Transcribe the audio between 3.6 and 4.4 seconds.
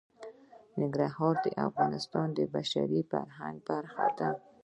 برخه ده.